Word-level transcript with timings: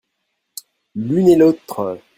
l'une 0.95 1.27
et 1.27 1.35
l'autre. 1.35 1.99